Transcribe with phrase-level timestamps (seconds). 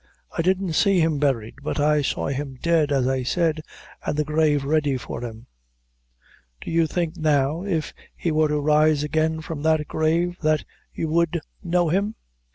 [0.35, 3.61] "I didn't see him buried, but I saw him dead, as I said,
[4.03, 5.45] an' the grave ready for him."
[6.59, 11.07] "Do you think now if he were to rise again from that grave, that you
[11.09, 12.15] would know him?"